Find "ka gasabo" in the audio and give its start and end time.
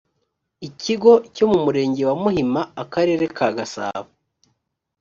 3.37-4.09